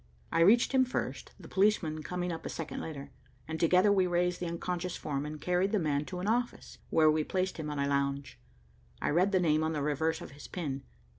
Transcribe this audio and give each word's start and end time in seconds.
I 0.31 0.39
reached 0.39 0.71
him 0.71 0.83
first, 0.83 1.31
the 1.39 1.47
policeman 1.47 2.01
coming 2.01 2.31
up 2.31 2.43
a 2.43 2.49
second 2.49 2.81
later, 2.81 3.11
and 3.47 3.59
together 3.59 3.91
we 3.91 4.07
raised 4.07 4.39
the 4.39 4.47
unconscious 4.47 4.95
form 4.97 5.27
and 5.27 5.39
carried 5.39 5.71
the 5.71 5.77
man 5.77 6.05
to 6.05 6.17
an 6.19 6.27
office, 6.27 6.79
where 6.89 7.11
we 7.11 7.23
placed 7.23 7.57
him 7.57 7.69
on 7.69 7.77
a 7.77 7.87
lounge. 7.87 8.39
I 8.99 9.09
read 9.11 9.31
the 9.31 9.39
name 9.39 9.63
on 9.63 9.73
the 9.73 9.81
reverse 9.83 10.19
of 10.19 10.31
his 10.31 10.47
pin. 10.47 10.81